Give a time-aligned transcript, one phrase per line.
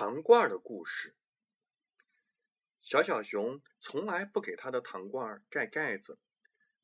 [0.00, 1.12] 糖罐的故事。
[2.82, 6.20] 小小熊从来不给他的糖罐盖盖子，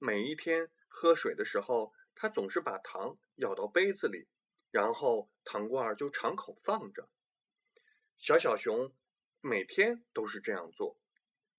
[0.00, 4.27] 每一天喝水的时候，他总是把糖舀到杯子里，
[4.72, 7.08] 然后糖罐就敞口放着。
[8.18, 8.92] 小小熊
[9.40, 10.98] 每天都是这样做。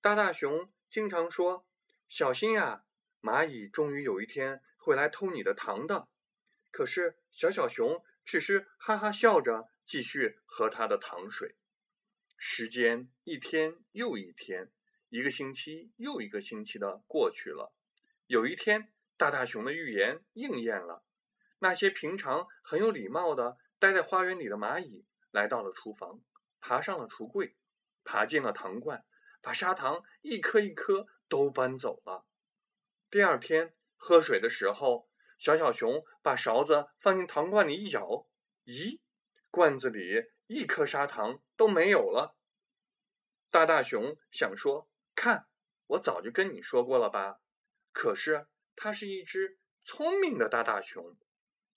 [0.01, 1.65] 大大熊经常说
[2.09, 2.83] ：“小心呀，
[3.21, 6.09] 蚂蚁终于有一天会来偷你的糖的。”
[6.71, 9.69] 可是小小熊只是哈哈笑着。
[9.85, 11.57] 继续喝他的糖水。
[12.39, 14.71] 时间一天又一天，
[15.09, 17.71] 一个星期又一个星期的过去了。
[18.25, 21.03] 有一天，大大熊的预言应验了。
[21.59, 26.19] 那些平常很有礼貌的待在花园里的蚂蚁，来到了厨房，
[26.59, 27.55] 爬上了橱柜，
[28.03, 29.05] 爬进了糖罐，
[29.43, 32.25] 把砂糖一颗一颗都搬走了。
[33.11, 35.07] 第二天喝水的时候，
[35.37, 38.27] 小小熊把勺子放进糖罐里一舀，
[38.65, 38.99] 咦？
[39.49, 42.35] 罐子里一颗砂糖都没有了。
[43.49, 45.47] 大大熊想说：“看，
[45.87, 47.39] 我早就跟你说过了吧。”
[47.93, 51.17] 可是它是一只聪明的大大熊，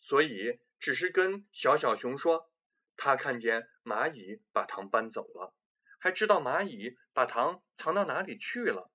[0.01, 2.51] 所以只是跟小小熊说
[2.97, 5.55] ：“他看见蚂蚁把糖搬走了，
[6.01, 8.91] 还知道蚂蚁把糖藏到哪里去了。”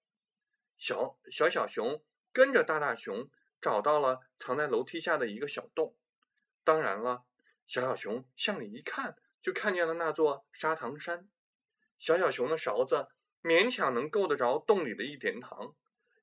[0.77, 3.29] 小小小熊跟着大大熊
[3.63, 5.95] 找到了藏在楼梯下的一个小洞。
[6.63, 7.23] 当然了。
[7.65, 11.29] 小小熊向里一看，就看见了那座砂糖山。
[11.97, 13.07] 小小熊的勺子
[13.41, 15.73] 勉强能够得着洞里的一点糖，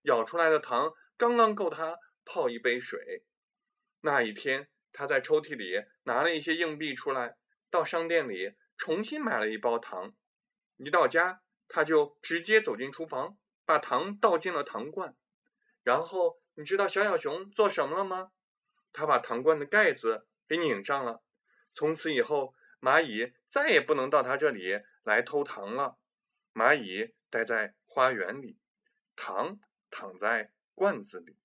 [0.02, 3.24] 舀出来的糖刚刚够他泡一杯水。
[4.02, 7.38] 那一天，他在抽屉里拿了一些硬币出来，
[7.70, 10.14] 到商店里重新买了一包糖。
[10.76, 15.16] 一到家，他就直接走进厨房，把糖倒进了糖罐。
[15.82, 18.32] 然后，你知道小小熊做什么了吗？
[18.92, 21.22] 他把糖罐的盖子给拧上了。
[21.72, 25.96] 从此以后，蚂蚁再也不能到他这里来偷糖了。
[26.52, 28.58] 蚂蚁待在花园里，
[29.14, 31.36] 糖躺在罐子里。